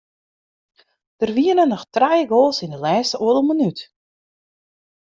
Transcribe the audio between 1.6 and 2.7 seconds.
noch trije goals